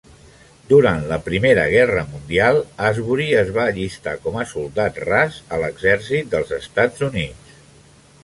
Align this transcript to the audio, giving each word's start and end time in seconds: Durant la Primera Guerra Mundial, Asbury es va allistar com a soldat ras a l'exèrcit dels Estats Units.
Durant 0.69 1.03
la 1.09 1.17
Primera 1.25 1.65
Guerra 1.73 2.05
Mundial, 2.13 2.57
Asbury 2.87 3.27
es 3.41 3.51
va 3.57 3.65
allistar 3.73 4.15
com 4.23 4.39
a 4.43 4.47
soldat 4.53 4.97
ras 5.05 5.37
a 5.57 5.59
l'exèrcit 5.65 6.31
dels 6.35 6.57
Estats 6.59 7.05
Units. 7.11 7.55